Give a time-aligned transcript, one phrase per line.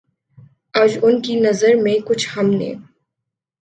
[0.73, 2.73] آج ان کی نظر میں کچھ ہم نے